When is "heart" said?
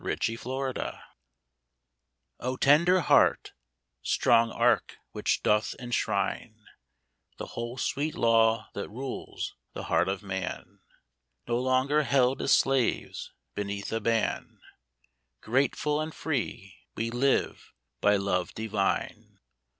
3.01-3.51, 9.83-10.07